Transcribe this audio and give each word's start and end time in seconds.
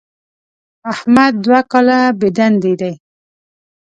احمد 0.91 1.33
دوه 1.43 1.59
کاله 1.71 1.97
بېدندې 2.19 2.73
دی. 2.81 2.93